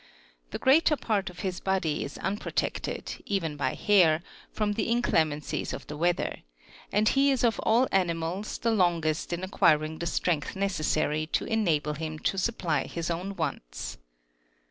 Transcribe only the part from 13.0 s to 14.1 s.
own wants.